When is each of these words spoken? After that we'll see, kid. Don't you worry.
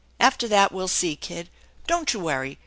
After 0.19 0.47
that 0.47 0.71
we'll 0.71 0.87
see, 0.87 1.15
kid. 1.15 1.51
Don't 1.85 2.11
you 2.11 2.19
worry. 2.21 2.57